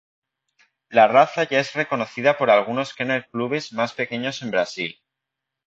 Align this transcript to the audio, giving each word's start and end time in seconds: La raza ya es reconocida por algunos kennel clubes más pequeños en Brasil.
La 0.89 1.07
raza 1.07 1.47
ya 1.47 1.59
es 1.59 1.73
reconocida 1.75 2.35
por 2.39 2.49
algunos 2.49 2.95
kennel 2.95 3.27
clubes 3.27 3.71
más 3.71 3.93
pequeños 3.93 4.41
en 4.41 4.49
Brasil. 4.49 4.99